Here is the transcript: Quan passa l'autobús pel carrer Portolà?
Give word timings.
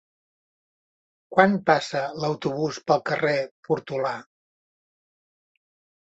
Quan 1.33 1.51
passa 1.67 1.99
l'autobús 2.23 2.79
pel 2.91 3.03
carrer 3.09 3.33
Portolà? 3.67 4.15